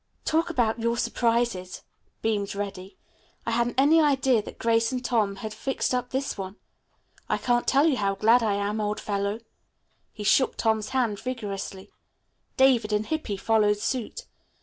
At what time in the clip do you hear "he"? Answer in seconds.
10.11-10.23